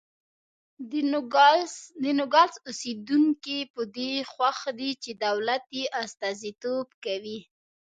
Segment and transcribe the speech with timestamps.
[2.05, 7.39] د نوګالس اوسېدونکي په دې خوښ دي چې دولت یې استازیتوب کوي.